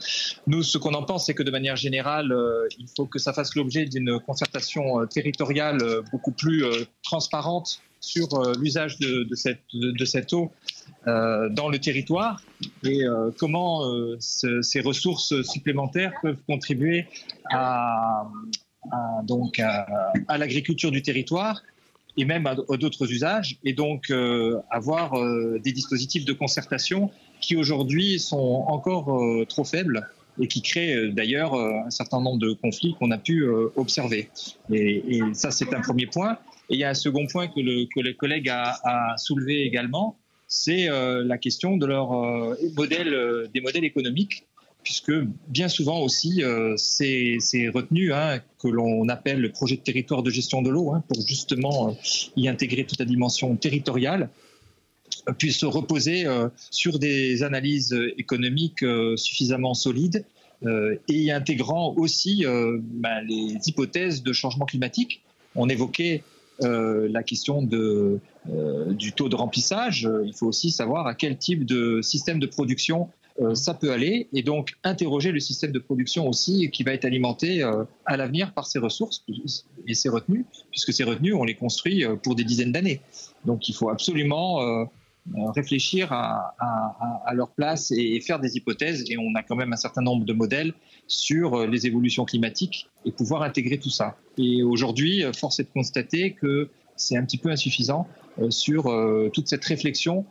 [0.49, 2.35] Nous, ce qu'on en pense, c'est que de manière générale,
[2.79, 5.79] il faut que ça fasse l'objet d'une concertation territoriale
[6.11, 6.65] beaucoup plus
[7.05, 10.53] transparente sur l'usage de, cette, eau
[11.07, 12.43] dans le territoire
[12.85, 13.05] et
[13.39, 13.83] comment
[14.21, 17.07] ces ressources supplémentaires peuvent contribuer
[17.51, 18.27] à,
[19.25, 21.63] donc à l'agriculture du territoire
[22.17, 27.57] et même à, d'autres usages, et donc euh, avoir euh, des dispositifs de concertation qui
[27.57, 30.09] aujourd'hui sont encore euh, trop faibles
[30.41, 34.31] et qui créent d'ailleurs un certain nombre de conflits qu'on a pu observer.
[34.69, 36.39] Et ça, c'est un premier point.
[36.71, 39.63] Et il y a un second point que le, que le collègue a, a soulevé
[39.63, 42.11] également, c'est la question de leur
[42.77, 44.45] modèle, des modèles économiques
[44.85, 45.13] puisque
[45.49, 47.39] bien souvent aussi, euh, ces,
[47.75, 51.27] retenues hein, que l'on appelle le projet de territoire de gestion de l'eau, hein, pour
[51.27, 51.93] justement euh,
[52.37, 54.29] y intégrer toute la dimension territoriale,
[55.29, 56.27] euh, puissent reposer
[56.71, 58.85] sur des analyses économiques
[59.17, 60.25] suffisamment solides
[61.09, 65.23] et y intégrant aussi ben, les hypothèses de changement climatique.
[65.55, 66.23] On évoquait
[66.61, 68.19] la question de,
[68.91, 70.09] du taux de remplissage.
[70.25, 73.09] Il faut aussi savoir à quel type de système de production
[73.41, 74.29] euh, ça peut aller.
[74.33, 78.53] Et donc, interroger le système de production aussi qui va être alimenté euh, à l'avenir
[78.53, 79.25] par ces ressources
[79.87, 83.01] et ces retenues, puisque ces retenues, on les construit euh, pour des dizaines d'années.
[83.45, 84.87] Donc, il faut absolument
[85.55, 86.55] réfléchir à,
[87.35, 89.05] leur place et faire des hypothèses.
[89.09, 90.75] Et on a quand même un certain nombre de modèles
[91.07, 94.17] sur les évolutions climatiques et pouvoir intégrer tout ça.
[94.39, 98.07] Et aujourd'hui, force est de constater que c'est un petit peu insuffisant
[98.51, 98.85] sur
[99.33, 100.27] toute cette réflexion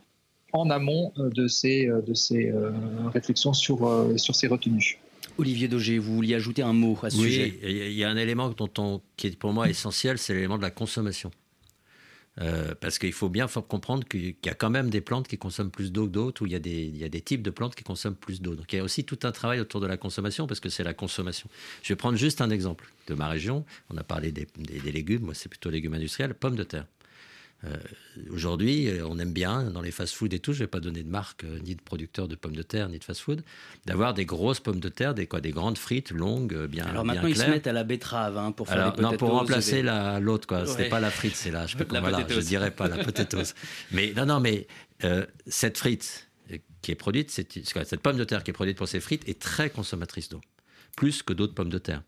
[0.53, 2.71] en amont euh, de ces, euh, de ces euh,
[3.11, 4.99] réflexions sur, sur ces retenues.
[5.37, 7.59] Olivier Daugé, vous vouliez ajouter un mot à ce oui, sujet?
[7.63, 10.69] Il y a un élément dont qui est pour moi essentiel, c'est l'élément de la
[10.69, 11.31] consommation.
[12.35, 15.91] Parce qu'il faut bien comprendre qu'il y a quand même des plantes qui consomment plus
[15.91, 17.75] d'eau que d'autres, ou il y, a des, il y a des types de plantes
[17.75, 18.55] qui consomment plus d'eau.
[18.55, 20.83] Donc il y a aussi tout un travail autour de la consommation, parce que c'est
[20.83, 21.49] la consommation.
[21.83, 23.65] Je vais prendre juste un exemple de ma région.
[23.89, 26.85] On a parlé des, des légumes, moi c'est plutôt légumes industriels, pommes de terre.
[27.65, 27.77] Euh,
[28.29, 31.03] aujourd'hui, euh, on aime bien, dans les fast-food et tout, je ne vais pas donner
[31.03, 33.43] de marque, euh, ni de producteur de pommes de terre, ni de fast-food,
[33.85, 37.27] d'avoir des grosses pommes de terre, des, quoi, des grandes frites longues, bien Alors maintenant,
[37.27, 39.81] ils se mettent à la betterave hein, pour faire Alors, Non, pour remplacer
[40.21, 40.65] l'autre, quoi.
[40.65, 41.65] C'était pas la frite, c'est là.
[41.65, 43.53] Je voilà, je dirais pas la potatoes.
[43.91, 44.67] mais non, non, mais
[45.47, 46.29] cette frite
[46.81, 49.69] qui est produite, cette pomme de terre qui est produite pour ces frites est très
[49.69, 50.41] consommatrice d'eau,
[50.97, 52.03] plus que d'autres pommes de terre.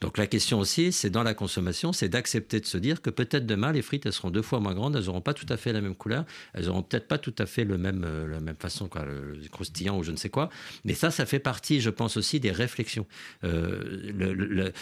[0.00, 3.44] Donc la question aussi, c'est dans la consommation, c'est d'accepter de se dire que peut-être
[3.44, 5.72] demain, les frites, elles seront deux fois moins grandes, elles n'auront pas tout à fait
[5.72, 8.56] la même couleur, elles n'auront peut-être pas tout à fait le même, euh, la même
[8.56, 10.48] façon, quoi, le, croustillant ou je ne sais quoi.
[10.84, 13.06] Mais ça, ça fait partie, je pense aussi, des réflexions.
[13.44, 14.72] Euh, le,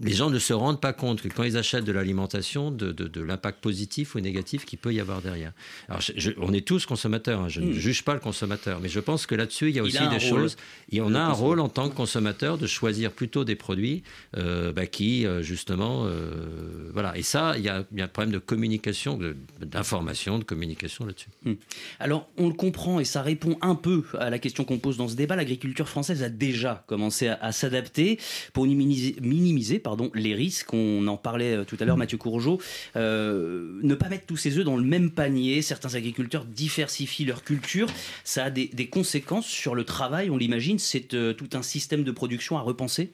[0.00, 3.20] les gens ne se rendent pas compte que quand ils achètent de l'alimentation, de, de,
[3.20, 5.52] l'impact positif ou négatif qu'il peut y avoir derrière.
[5.88, 6.00] Alors,
[6.38, 7.72] on est tous consommateurs, hein, je ne hmm.
[7.72, 10.56] juge pas le consommateur, mais je pense que là-dessus, il y a aussi des choses.
[10.90, 14.02] Et on a un rôle en tant que consommateur de choisir plutôt des produits
[14.36, 17.16] euh, bah, qui, euh, justement, euh, voilà.
[17.16, 19.18] Et ça, il y, a, un problème de communication,
[19.60, 21.28] d'information, de, communication là-dessus.
[21.44, 21.54] Hmm.
[22.00, 25.08] Alors, on le comprend et ça répond un peu à la question qu'on pose dans
[25.08, 25.36] ce débat.
[25.36, 28.18] L'agriculture française a déjà commencé à, s'adapter
[28.52, 30.72] pour minimiser, minimiser pardon, les risques.
[30.72, 32.00] On en parlait euh, tout à l'heure, mm.
[32.00, 32.60] Mathieu Courgeot.
[32.96, 35.62] Euh, ne pas mettre tous ses œufs dans le même panier.
[35.62, 37.88] Certains agriculteurs diversifient leur culture.
[38.24, 40.78] Ça a des, conséquences sur le travail, on l'imagine.
[40.78, 43.12] C'est euh, tout un système de production à repenser?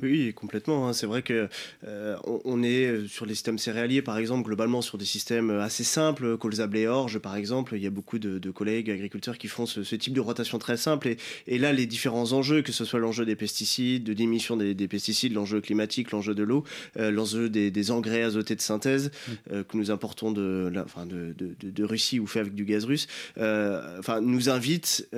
[0.00, 0.88] Oui, complètement.
[0.88, 0.92] Hein.
[0.92, 1.48] C'est vrai que
[1.86, 6.36] euh, on, est sur les systèmes céréaliers, par exemple, globalement sur des systèmes assez simples,
[6.38, 7.74] colza, blé, orge, par exemple.
[7.76, 11.14] Il y a beaucoup de, collègues agriculteurs qui font ce, type de rotation très simple.
[11.46, 15.34] Et, là, les différents enjeux, que ce soit l'enjeu des pesticides, de l'émission des, pesticides,
[15.34, 16.64] l'enjeu climatique, l'enjeu de l'eau,
[16.98, 19.10] euh, l'enjeu des, engrais azotés de synthèse
[19.50, 23.08] euh, que nous importons de, enfin de, de, Russie ou fait avec du gaz russe,
[23.36, 25.08] enfin, nous invite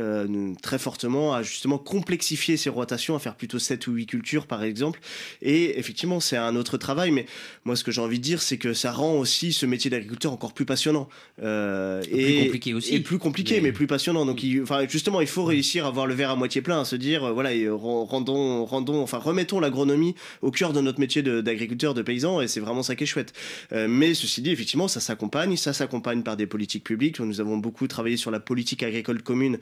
[0.63, 4.63] très fortement à justement complexifier ces rotations, à faire plutôt 7 ou 8 cultures, par
[4.65, 5.01] exemple.
[5.43, 7.27] Et effectivement, c'est un autre travail, mais
[7.65, 10.33] moi, ce que j'ai envie de dire, c'est que ça rend aussi ce métier d'agriculteur
[10.33, 11.09] encore plus passionnant.
[11.43, 12.95] Euh, et plus compliqué aussi.
[12.95, 14.27] Et plus compliqué, mais, plus passionnant.
[14.27, 16.85] Donc, il, enfin, justement, il faut réussir à voir le verre à moitié plein, à
[16.85, 21.95] se dire, euh, voilà, rendons, rendons, enfin, remettons l'agronomie au cœur de notre métier d'agriculteur,
[21.95, 23.33] de, paysan, et c'est vraiment ça qui est chouette.
[23.73, 27.21] Euh, mais ceci dit, effectivement, ça s'accompagne, ça s'accompagne par des politiques publiques.
[27.21, 29.59] Nous avons beaucoup travaillé sur la politique agricole commune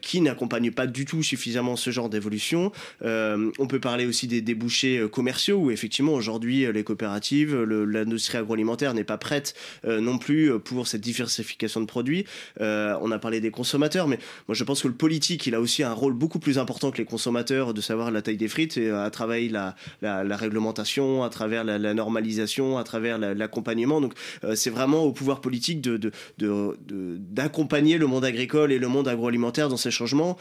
[0.00, 2.72] qui n'accompagne pas du tout suffisamment ce genre d'évolution.
[3.02, 8.38] on peut parler aussi des débouchés euh, commerciaux où effectivement aujourd'hui euh, les coopératives, l'industrie
[8.38, 12.24] agroalimentaire n'est pas prête euh, non plus pour cette diversification de produits.
[12.60, 15.82] on a parlé des consommateurs, mais moi je pense que le politique il a aussi
[15.82, 19.10] un rôle beaucoup plus important que les consommateurs de savoir la taille des frites à
[19.10, 24.00] travers la, la, réglementation, à travers la, normalisation, à travers l'accompagnement.
[24.00, 24.14] Donc
[24.54, 29.68] c'est vraiment au pouvoir politique de d'accompagner de, le monde agricole et le monde agroalimentaire
[29.68, 30.36] dans ces changements.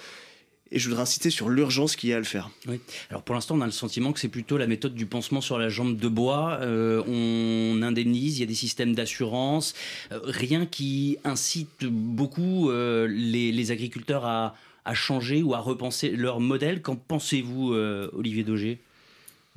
[0.74, 2.50] Et je voudrais insister sur l'urgence qu'il y a à le faire.
[2.68, 2.80] Oui.
[3.10, 5.58] Alors pour l'instant, on a le sentiment que c'est plutôt la méthode du pansement sur
[5.58, 6.60] la jambe de bois.
[6.62, 9.74] Euh, on indemnise, il y a des systèmes d'assurance,
[10.12, 14.56] euh, rien qui incite beaucoup euh, les, les, agriculteurs à,
[14.86, 16.82] à, changer ou à repenser leur modèle.
[16.82, 17.74] Qu'en pensez-vous,
[18.14, 18.80] Olivier Daugé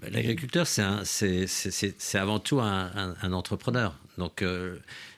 [0.00, 1.46] ben, L'agriculteur, c'est
[2.14, 3.94] avant tout un, un, un entrepreneur.
[4.18, 4.76] Donc, euh,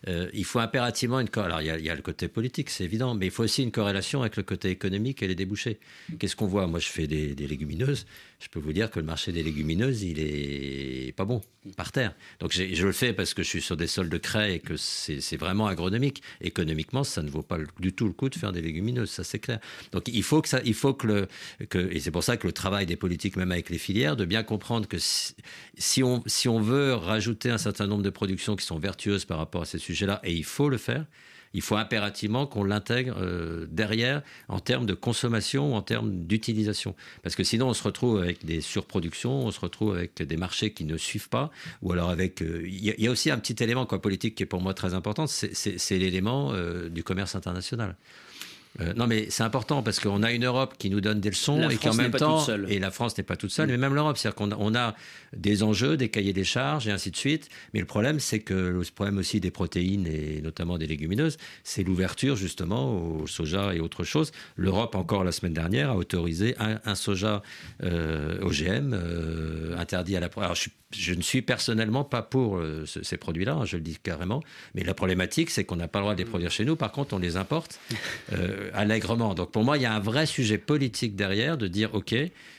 [0.09, 1.29] euh, il faut impérativement une.
[1.37, 3.45] Alors, il y, a, il y, a, le côté politique, c'est évident, mais il faut
[3.45, 5.79] aussi une corrélation avec le côté économique et les débouchés.
[6.19, 6.67] Qu'est-ce qu'on voit?
[6.67, 8.07] Moi, je fais des, des, légumineuses.
[8.38, 11.40] Je peux vous dire que le marché des légumineuses, il est pas bon
[11.77, 12.14] par terre.
[12.38, 14.77] Donc, je le fais parce que je suis sur des sols de craie et que
[14.77, 16.22] c'est vraiment agronomique.
[16.40, 19.38] Économiquement, ça ne vaut pas du tout le coup de faire des légumineuses, ça c'est
[19.38, 19.59] clair.
[19.92, 21.29] Donc, il faut que ça, il faut que le,
[21.90, 24.42] et c'est pour ça que le travail des politiques, même avec les filières, de bien
[24.42, 28.79] comprendre que si, on, si on veut rajouter un certain nombre de productions qui sont
[28.79, 31.07] vertueuse par rapport à ces sujets-là, et il faut le faire.
[31.57, 36.95] Il faut impérativement qu'on l'intègre euh, derrière en termes de consommation en termes d'utilisation.
[37.23, 40.75] Parce que sinon, on se retrouve avec des surproductions, on se retrouve avec des marchés
[40.75, 42.42] qui ne suivent pas, ou alors avec...
[42.42, 44.75] Euh, il y, y, a aussi un petit élément quoi, politique qui est pour moi
[44.75, 47.97] très important, c'est l'élément euh, du commerce international.
[48.81, 51.59] Euh, non, mais c'est important parce qu'on a une Europe qui nous donne des leçons
[51.59, 52.67] la et qu'en même temps, seule.
[52.69, 53.71] et la France n'est pas toute seule, mm.
[53.73, 54.95] mais même l'Europe, c'est-à-dire qu'on a, on a
[55.37, 57.49] des enjeux, des cahiers des charges et ainsi de suite.
[57.75, 61.83] Mais le problème, c'est que le problème aussi des protéines et notamment des légumineuses, c'est
[61.83, 64.33] l'ouverture justement au soja et autre chose.
[64.57, 67.43] L'Europe, encore la semaine dernière, a autorisé un, un soja
[67.83, 70.29] euh, OGM euh, interdit à la.
[70.37, 73.83] Alors, je, je, ne suis personnellement pas pour euh, ce, ces produits-là, hein, je le
[73.83, 74.43] dis carrément.
[74.75, 76.77] Mais la problématique, c'est qu'on n'a pas le droit de les produire chez nous.
[76.77, 77.81] Par contre, on les importe.
[78.33, 79.35] Euh, allègrement.
[79.35, 82.15] Donc pour moi, il y a un vrai sujet politique derrière de dire, OK,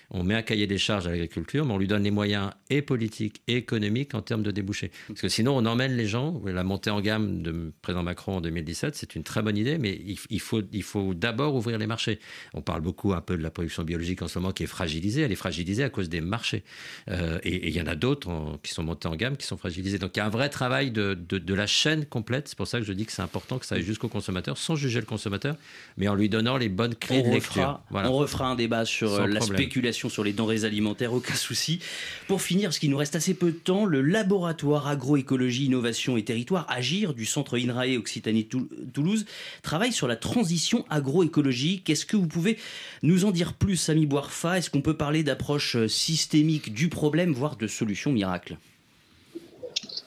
[0.09, 2.81] on met un cahier des charges à l'agriculture, mais on lui donne les moyens et
[2.81, 4.91] politiques et économiques en termes de débouchés.
[5.09, 6.41] Parce que sinon, on emmène les gens.
[6.45, 9.99] La montée en gamme de président Macron en 2017, c'est une très bonne idée, mais
[10.29, 12.19] il, faut, il faut d'abord ouvrir les marchés.
[12.53, 15.21] On parle beaucoup un peu de la production biologique en ce moment qui est fragilisée.
[15.23, 16.63] Elle est fragilisée à cause des marchés.
[17.09, 18.29] Euh, et, il y en a d'autres
[18.63, 19.99] qui sont montés en gamme qui sont fragilisés.
[19.99, 22.47] Donc il y a un vrai travail de, de, de la chaîne complète.
[22.47, 24.75] C'est pour ça que je dis que c'est important que ça aille jusqu'au consommateur, sans
[24.75, 25.57] juger le consommateur,
[25.97, 27.61] mais en lui donnant les bonnes clés on de lecture.
[27.61, 28.09] Refera, voilà.
[28.11, 29.57] On refera un débat sur Sans la problème.
[29.57, 31.79] spéculation sur les denrées alimentaires, aucun souci.
[32.27, 36.23] Pour finir, parce qu'il nous reste assez peu de temps, le laboratoire agroécologie, innovation et
[36.23, 39.25] territoire, Agir, du centre INRAE Occitanie-Toulouse,
[39.63, 41.89] travaille sur la transition agroécologique.
[41.89, 42.57] Est-ce que vous pouvez
[43.01, 44.60] nous en dire plus, Samy Boirfa?
[44.60, 48.57] Est-ce qu'on peut parler d'approche systémique du problème, voire de solution miracle?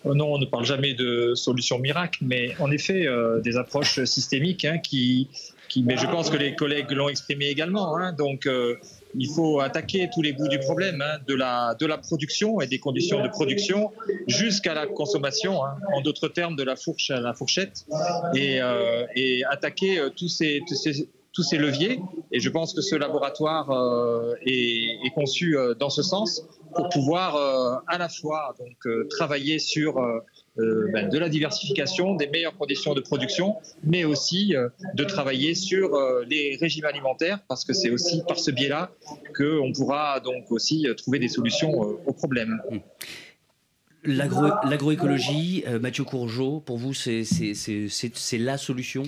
[0.04, 4.02] Oh non, on ne parle jamais de solution miracle, mais en effet, euh, des approches
[4.04, 5.28] systémiques hein, qui,
[5.68, 7.96] qui, mais je pense que les collègues l'ont exprimé également.
[7.96, 8.76] Hein, donc, euh,
[9.14, 12.66] il faut attaquer tous les bouts du problème, hein, de, la, de la production et
[12.66, 13.92] des conditions de production
[14.26, 17.86] jusqu'à la consommation, hein, en d'autres termes, de la fourche à la fourchette,
[18.34, 22.00] et, euh, et attaquer euh, tous ces, tous ces tous ces leviers.
[22.32, 26.44] Et je pense que ce laboratoire euh, est, est, conçu euh, dans ce sens
[26.74, 29.98] pour pouvoir euh, à la fois donc euh, travailler sur
[30.56, 34.54] ben, de la diversification, des meilleures conditions de production, mais aussi
[34.94, 38.90] de travailler sur les régimes alimentaires, parce que c'est aussi par ce biais-là
[39.36, 42.60] qu'on pourra donc aussi trouver des solutions aux problèmes.
[42.70, 42.78] Mmh.
[44.04, 47.24] L'agroécologie, Agro euh, Mathieu Courgeot, pour vous, c'est
[48.38, 49.02] la solution?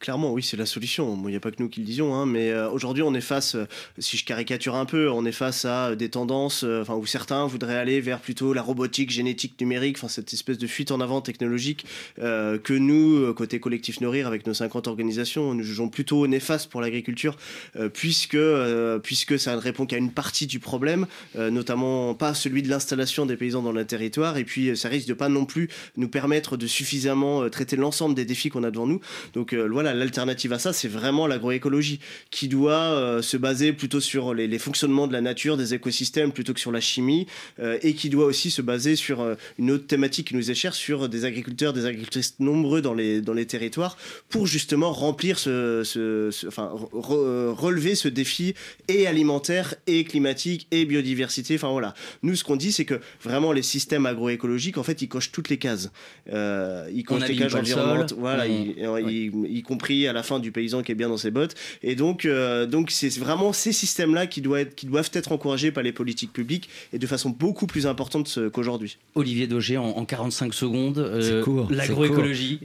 [0.00, 1.18] Clairement, oui, c'est la solution.
[1.24, 3.20] Il n'y a pas que nous qui le disions, hein, mais euh, aujourd'hui, on est
[3.20, 3.66] face, euh,
[3.98, 7.46] si je caricature un peu, on est face à des tendances, euh, enfin, où certains
[7.46, 11.84] voudraient aller vers plutôt la robotique, génétique, numérique, cette espèce de fuite en avant technologique
[12.20, 16.80] euh, que nous, côté collectif Nourrir, avec nos 50 organisations, nous jugeons plutôt néfaste pour
[16.80, 17.36] l'agriculture,
[17.76, 21.06] euh, puisque, euh, puisque ça ne répond qu'à une partie du problème,
[21.36, 25.08] euh, notamment pas celui de l'installation des paysans dans le territoire, et puis ça risque
[25.08, 28.86] de pas non plus nous permettre de suffisamment traiter l'ensemble des défis qu'on a devant
[28.86, 29.00] nous.
[29.32, 34.34] Donc voilà, l'alternative à ça, c'est vraiment l'agroécologie qui doit euh, se baser plutôt sur
[34.34, 37.26] les, les, fonctionnements de la nature, des écosystèmes, plutôt que sur la chimie,
[37.60, 40.54] euh, et qui doit aussi se baser sur euh, une autre thématique qui nous est
[40.54, 43.96] chère, sur des agriculteurs, des agricultrices nombreux dans les, dans les territoires,
[44.28, 48.54] pour justement remplir ce, ce, ce enfin, re, relever ce défi
[48.88, 51.54] et alimentaire, et climatique, et biodiversité.
[51.54, 55.08] Enfin voilà, nous ce qu'on dit, c'est que vraiment les systèmes agroécologiques, en fait, ils
[55.08, 55.90] cochent toutes les cases.
[56.26, 59.08] ils cochent les cases environnementales, voilà, Mmh.
[59.08, 61.54] ils, ils, ils compris à la fin du paysan qui est bien dans ses bottes.
[61.84, 65.70] Et donc, euh, donc c'est vraiment ces systèmes-là qui, doivent être, qui doivent être encouragés
[65.70, 68.98] par les politiques publiques et de façon beaucoup plus importante qu'aujourd'hui.
[69.14, 72.60] Olivier Daugé, en, en 45 secondes, euh, l'agroécologie.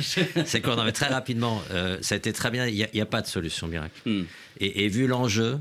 [0.44, 2.66] C'est court, non, mais très rapidement, euh, ça a été très bien.
[2.66, 3.98] Il n'y a, a, pas de solution miracle.
[4.04, 4.18] Hmm.
[4.18, 4.26] Mm.
[4.60, 5.58] Et, et, vu l'enjeu,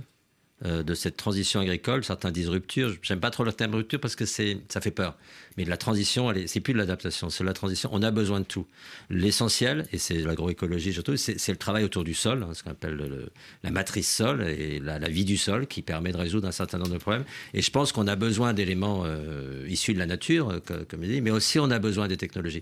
[0.66, 2.04] euh, de cette transition agricole.
[2.04, 2.96] Certains disent rupture.
[3.04, 5.16] J'aime pas trop le terme rupture parce que c'est, ça fait peur.
[5.56, 7.90] Mais la transition, elle c'est plus de l'adaptation, c'est la transition.
[7.92, 8.66] On a besoin de tout.
[9.10, 13.30] L'essentiel, et c'est l'agroécologie surtout, c'est, le travail autour du sol, hein, ce qu'on appelle
[13.64, 16.94] la matrice sol et la, vie du sol qui permet de résoudre un certain nombre
[16.94, 17.24] de problèmes.
[17.54, 21.10] Et je pense qu'on a besoin d'éléments euh, issus de la nature, euh, comme je
[21.10, 22.62] dis, mais aussi on a besoin des technologies.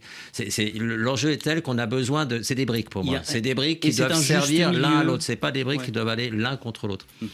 [0.79, 2.41] L'enjeu est tel qu'on a besoin de.
[2.41, 3.19] C'est des briques pour moi.
[3.23, 5.23] C'est des briques qui doivent servir l'un à l'autre.
[5.23, 7.05] C'est pas des briques qui doivent aller l'un contre l'autre.
[7.21, 7.27] Mm.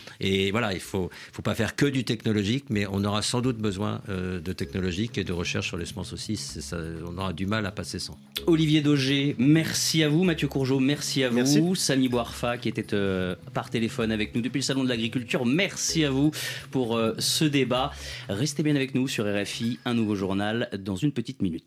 [0.52, 3.58] Et voilà, il faut, faut pas faire que du technologique, mais on aura sans doute
[3.58, 6.36] besoin euh, de technologique et de recherche sur les semences aussi.
[6.36, 8.20] Ça, on aura du mal à passer sans.
[8.48, 10.26] Olivier Daugé, merci à vous.
[10.26, 11.74] Mathieu Courgeot, merci à vous.
[11.76, 16.04] Samy Boirfa, qui était euh, par téléphone avec nous depuis le Salon de l'Agriculture, merci
[16.04, 16.32] à vous
[16.70, 17.94] pour euh, ce débat.
[18.28, 21.64] Restez bien avec nous sur RFI, un nouveau journal dans une petite minute.